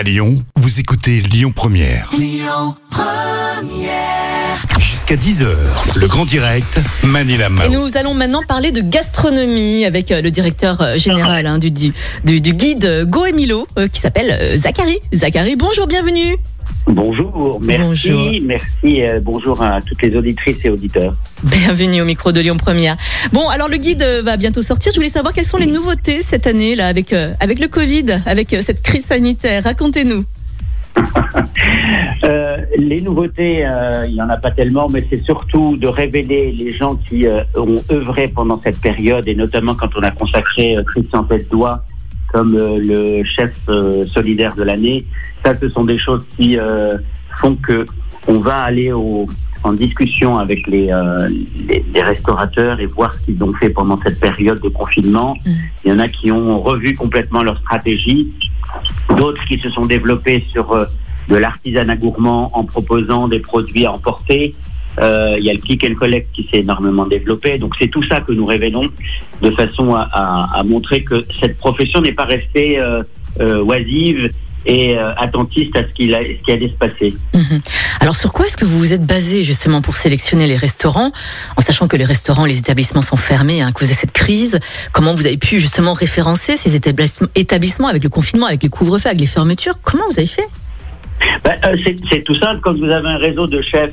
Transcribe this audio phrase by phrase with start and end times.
[0.00, 2.10] À Lyon, vous écoutez Lyon Première.
[4.78, 5.44] Jusqu'à 10h,
[5.94, 10.80] le grand direct, Manila Et nous allons maintenant parler de gastronomie avec euh, le directeur
[10.80, 11.92] euh, général hein, du, du,
[12.24, 14.98] du- du guide euh, Go et Milo euh, qui s'appelle Zachary.
[15.12, 16.38] Zachary, bonjour, bienvenue.
[16.86, 18.32] Bonjour, merci, Bonjour.
[18.46, 21.14] merci, euh, bonjour à toutes les auditrices et auditeurs.
[21.44, 22.96] Bienvenue au micro de Lyon Première.
[23.32, 24.90] Bon, alors le guide euh, va bientôt sortir.
[24.92, 28.20] Je voulais savoir quelles sont les nouveautés cette année là avec euh, avec le Covid,
[28.26, 29.64] avec euh, cette crise sanitaire.
[29.64, 30.24] Racontez-nous.
[32.76, 33.66] Les nouveautés,
[34.06, 37.26] il n'y en a pas tellement, mais c'est surtout de révéler les gens qui
[37.56, 41.84] ont œuvré pendant cette période, et notamment quand on a consacré Christian Tête-Doigt
[42.32, 43.52] comme le chef
[44.12, 45.06] solidaire de l'année.
[45.44, 46.96] Ça, ce sont des choses qui euh,
[47.40, 47.86] font que
[48.28, 49.26] on va aller au,
[49.64, 51.28] en discussion avec les, euh,
[51.68, 55.36] les, les restaurateurs et voir ce qu'ils ont fait pendant cette période de confinement.
[55.46, 55.54] Mhm.
[55.84, 58.30] Il y en a qui ont revu complètement leur stratégie,
[59.16, 60.84] d'autres qui se sont développés sur euh,
[61.28, 64.54] de l'artisanat gourmand en proposant des produits à emporter.
[64.98, 67.56] Euh, il y a le click and collect qui s'est énormément développé.
[67.58, 68.86] Donc c'est tout ça que nous révélons
[69.40, 73.02] de façon à, à- à montrer que cette profession n'est pas restée euh,
[73.40, 74.30] euh, oisive
[74.66, 77.14] et euh, attentiste à ce, qu'il a, ce qui allait se passer.
[77.34, 77.60] Mhm.
[78.00, 81.12] Alors sur quoi est-ce que vous vous êtes basé justement pour sélectionner les restaurants,
[81.56, 84.58] en sachant que les restaurants, les établissements sont fermés hein, à cause de cette crise?
[84.92, 89.08] Comment vous avez pu justement référencer ces établissements, établissements avec le confinement, avec les couvre-feux,
[89.08, 89.74] avec les fermetures?
[89.82, 90.48] Comment vous avez fait?
[91.44, 92.60] Ben, euh, c'est- c'est tout simple.
[92.62, 93.92] Quand vous avez un réseau de chefs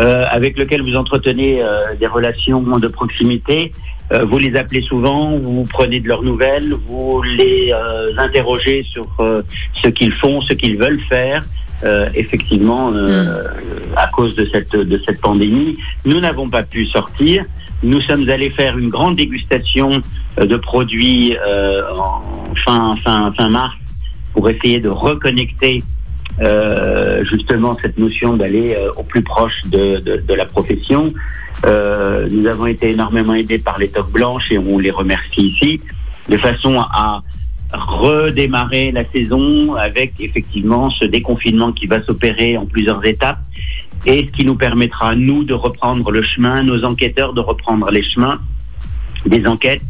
[0.00, 3.72] euh, avec lequel vous entretenez euh, des relations de proximité,
[4.12, 9.06] euh, vous les appelez souvent, vous prenez de leurs nouvelles, vous les euh, interrogez sur
[9.20, 9.42] euh,
[9.82, 11.44] ce qu'ils font, ce qu'ils veulent faire.
[11.84, 13.44] Euh, effectivement, euh,
[13.96, 17.44] à cause de cette de cette pandémie, nous n'avons pas pu sortir.
[17.82, 20.00] Nous sommes allés faire une grande dégustation
[20.38, 22.22] de produits euh, en
[22.64, 23.74] fin fin fin mars
[24.32, 25.82] pour essayer de reconnecter
[26.40, 31.12] euh, justement cette notion d'aller euh, au plus proche de, de, de la profession.
[31.64, 35.80] Euh, nous avons été énormément aidés par les toques blanches et on les remercie ici,
[36.28, 37.22] de façon à
[37.72, 43.38] redémarrer la saison avec effectivement ce déconfinement qui va s'opérer en plusieurs étapes
[44.06, 48.02] et ce qui nous permettra, nous, de reprendre le chemin, nos enquêteurs de reprendre les
[48.02, 48.38] chemins
[49.26, 49.82] des enquêtes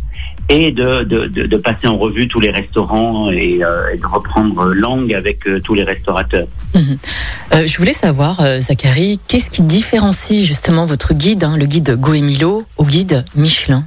[0.49, 4.07] et de, de, de, de passer en revue tous les restaurants et, euh, et de
[4.07, 6.47] reprendre langue avec euh, tous les restaurateurs.
[6.77, 12.15] Euh, Je voulais savoir, Zachary, qu'est-ce qui différencie justement votre guide, hein, le guide Go
[12.15, 13.87] et Milo, au guide Michelin?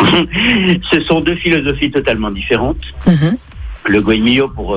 [0.00, 2.82] Ce sont deux philosophies totalement différentes.
[3.06, 3.36] Mhm.
[3.88, 4.76] Le Goemio, pour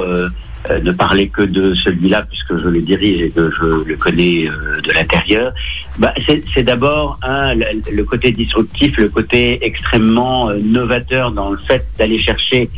[0.69, 4.47] euh, ne parler que de celui-là, puisque je le dirige et que je le connais
[4.49, 5.53] euh, de l'intérieur,
[5.97, 6.13] bah,
[6.53, 11.85] c'est d'abord un, le, le côté disruptif, le côté extrêmement euh, novateur dans le fait
[11.97, 12.69] d'aller chercher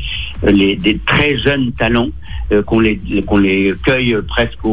[0.44, 2.10] euh, les, des très jeunes talents.
[2.52, 4.70] euh, qu'on les, qu'on les cueille presque au,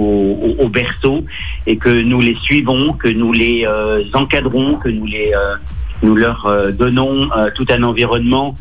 [0.46, 1.24] au- au berceau
[1.68, 5.54] et que nous les suivons, que nous les euh, encadrons, que nous les euh,
[6.02, 8.56] nous leur euh, donnons tout un environnement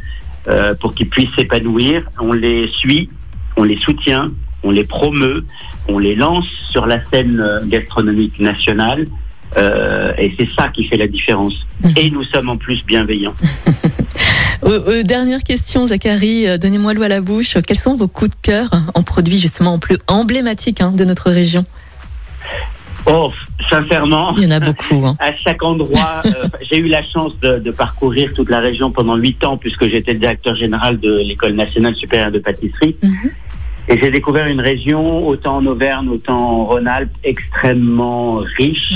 [0.80, 2.04] pour qu'ils puissent s'épanouir.
[2.22, 3.10] On les suit,
[3.58, 4.30] on les soutient,
[4.64, 5.46] on les promeut,
[5.90, 9.08] on les lance sur la scène euh, gastronomique nationale.
[9.58, 11.66] euh, et c'est ça qui fait la différence.
[11.84, 11.94] Mhm.
[11.98, 13.36] Et nous sommes en plus bienveillants.
[14.64, 17.58] Euh, dernière question, Zachary, donnez-moi l'eau à la bouche.
[17.66, 21.30] Quels sont vos coups de cœur en produits justement en plus emblématiques hein, de notre
[21.30, 21.64] région?
[23.06, 23.32] Oh,
[23.70, 25.06] sincèrement, Il y en a beaucoup.
[25.06, 25.16] Hein.
[25.20, 29.16] à chaque endroit, euh, j'ai eu la chance de, de parcourir toute la région pendant
[29.16, 32.98] huit ans, puisque j'étais le directeur général de l'École nationale supérieure de pâtisserie.
[33.02, 33.32] Mhm.
[33.90, 38.94] Et j'ai découvert une région, autant en Auvergne, autant en Rhône-Alpes, extrêmement riche.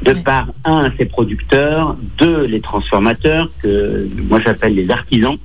[0.00, 0.22] de Ouais.
[0.22, 5.36] par un ses producteurs, deux les transformateurs que moi j'appelle les artisans,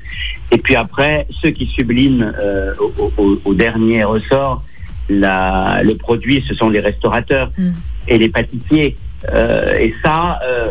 [0.52, 4.62] et puis après ceux qui subliment euh, au, au- au dernier ressort
[5.10, 7.72] la, le produit, ce sont les restaurateurs Mm.
[8.10, 8.96] et les pâtissiers.
[9.34, 10.68] Euh, et ça, euh,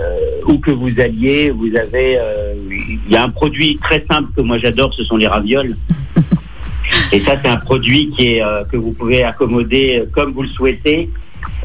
[0.47, 4.43] où que vous alliez, vous avez, euh, il y a un produit très simple que
[4.43, 5.75] moi j'adore, ce sont les ravioles.
[7.12, 10.42] Et ça, c'est un produit qui est euh, que vous pouvez accommoder euh, comme vous
[10.42, 11.10] le souhaitez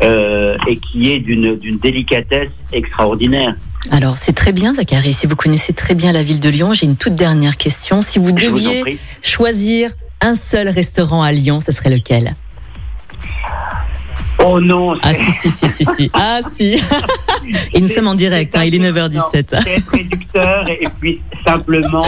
[0.03, 3.55] euh, et qui est d'une délicatesse extraordinaire.
[3.91, 5.13] Alors c'est très bien, Zachary.
[5.13, 8.01] Si vous connaissez très bien la ville de Lyon, j'ai une toute dernière question.
[8.01, 12.33] Si vous Je deviez choisir un seul restaurant à Lyon, ce serait lequel?
[14.43, 16.11] Oh non, Ah si si si si si.
[16.13, 16.81] Ah si.
[17.73, 18.55] Et nous sommes en direct.
[18.55, 19.53] hein, il est un peu- 9h17.
[19.53, 22.03] non, C'est réducteur et, puis simplement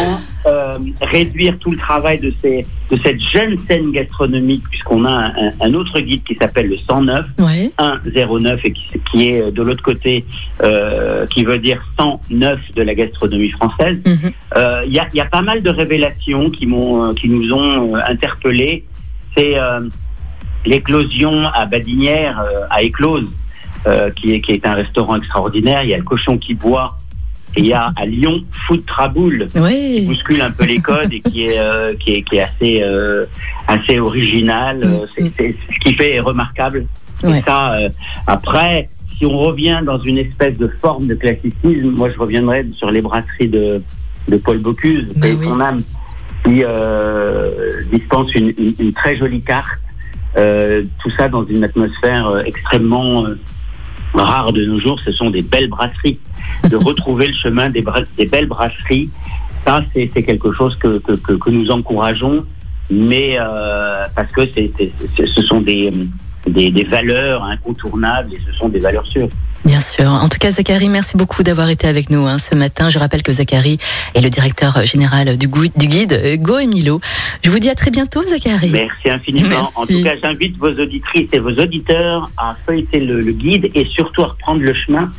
[0.45, 5.51] euh, réduire tout le travail de, ces, de cette jeune scène gastronomique, puisqu'on a un,
[5.61, 7.71] un autre guide qui s'appelle le 109, Ouais.
[7.79, 10.25] 109 et qui, qui est de l'autre côté,
[10.61, 14.01] euh, qui veut dire 109 de la gastronomie française.
[14.05, 14.31] Mhm.
[14.57, 17.51] Euh, Il y, a, il y a pas mal de révélations qui, euh, qui nous
[17.53, 18.83] ont euh, interpellés.
[19.37, 19.81] C'est euh,
[20.65, 23.25] l'éclosion à Badinière euh, a éclose,
[23.87, 25.83] euh, qui, est, qui est un restaurant extraordinaire.
[25.83, 26.97] Il y a le cochon qui boit.
[27.55, 30.01] Et il y a à Lyon Food Traboule, qui Oui.
[30.05, 33.25] bouscule un peu les codes et qui est, euh, qui est, qui est assez, euh,
[33.67, 34.81] assez original.
[34.83, 36.85] Euh, c'est- c'est- ce qui fait est remarquable.
[37.23, 37.39] Ouais.
[37.39, 37.89] Et ça, euh,
[38.27, 38.87] après,
[39.17, 43.01] si on revient dans une espèce de forme de classicisme, moi je reviendrai sur les
[43.01, 43.81] brasseries de,
[44.27, 45.47] de Paul Bocuse, et oui.
[45.47, 45.81] son âme,
[46.45, 47.49] qui euh,
[47.91, 49.81] dispense une, une- une très jolie carte.
[50.37, 53.39] Euh, tout ça dans une atmosphère extrêmement euh,
[54.13, 54.99] rare de nos jours.
[55.05, 56.19] Ce sont des belles brasseries.
[56.69, 59.09] De retrouver le chemin des, bra- des belles brasseries,
[59.65, 62.45] ça c'est quelque chose que, que, que, que nous encourageons,
[62.89, 64.41] mais euh, parce que
[65.25, 65.91] ce sont des,
[66.47, 69.29] des, des valeurs incontournables et ce sont des valeurs sûres.
[69.65, 70.05] Bien sûr.
[70.09, 72.89] En tout cas, Zachary, merci beaucoup d'avoir été avec nous hein, ce matin.
[72.89, 73.77] Je rappelle que Zachary
[74.15, 77.01] est le directeur général du, gui- du guide euh, Go et Milo.
[77.43, 78.69] Je vous dis à très bientôt, Zachary.
[78.69, 79.49] Merci infiniment.
[79.49, 79.73] Merci.
[79.75, 83.85] En tout cas, j'invite vos auditrices et vos auditeurs à feuilleter le, le guide et
[83.85, 85.11] surtout à reprendre le chemin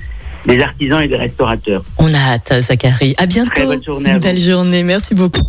[0.47, 1.83] des artisans et des restaurateurs.
[1.99, 3.15] On a hâte, Zachary.
[3.19, 3.51] À bientôt.
[3.55, 4.19] Très bonne journée à.
[4.19, 4.83] Belle journée.
[4.83, 5.43] Merci beaucoup.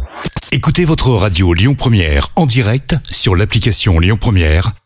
[0.51, 4.73] Écoutez votre radio Lyon Première en direct sur l'application Lyon Première,